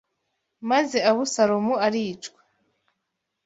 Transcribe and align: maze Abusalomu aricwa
maze 0.69 0.97
Abusalomu 1.09 1.73
aricwa 1.85 2.41